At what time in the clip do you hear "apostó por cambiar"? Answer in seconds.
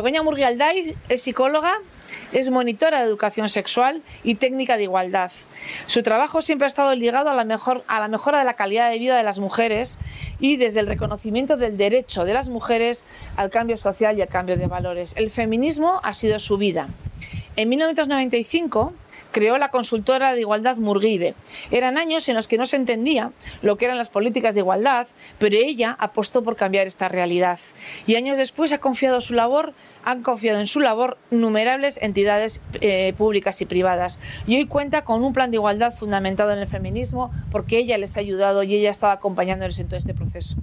25.98-26.86